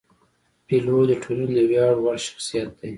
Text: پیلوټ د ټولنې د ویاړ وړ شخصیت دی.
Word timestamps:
پیلوټ 0.67 1.03
د 1.09 1.11
ټولنې 1.23 1.53
د 1.57 1.61
ویاړ 1.69 1.93
وړ 1.99 2.17
شخصیت 2.27 2.69
دی. 2.79 2.89